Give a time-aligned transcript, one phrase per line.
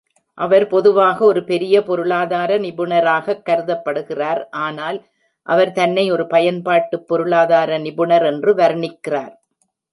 [0.37, 4.97] அவர் பொதுவாக ஒரு பெரிய பொருளாதார நிபுணராகக் கருதப்படுகிறார், ஆனால்
[5.47, 9.33] அவர் தன்னை ஒரு "பயன்பாட்டு பொருளாதார நிபுணர்" என்று வர்ணிக்கிறார்.